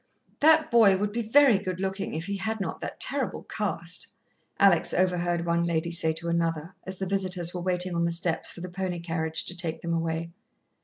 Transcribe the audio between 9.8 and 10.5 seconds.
them away.